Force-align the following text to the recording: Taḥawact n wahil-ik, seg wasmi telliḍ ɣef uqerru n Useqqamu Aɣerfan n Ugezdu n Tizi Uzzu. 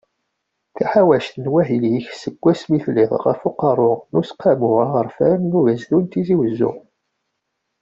Taḥawact 0.77 1.33
n 1.43 1.45
wahil-ik, 1.53 2.07
seg 2.21 2.35
wasmi 2.43 2.77
telliḍ 2.83 3.11
ɣef 3.25 3.39
uqerru 3.49 3.93
n 4.11 4.13
Useqqamu 4.19 4.69
Aɣerfan 4.83 5.39
n 5.51 5.55
Ugezdu 5.59 5.97
n 6.01 6.05
Tizi 6.11 6.35
Uzzu. 6.43 6.71